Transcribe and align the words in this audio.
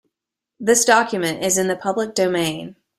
This 0.59 0.83
document 0.83 1.43
is 1.43 1.59
in 1.59 1.67
the 1.67 1.75
public 1.75 2.15
domain. 2.15 2.75